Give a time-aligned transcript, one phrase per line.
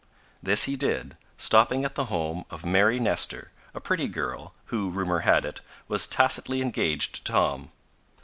[0.41, 5.19] This he did, stopping at the home of Mary Nestor, a pretty girl, who, rumor
[5.19, 7.71] had it, was tacitly engaged to Tom.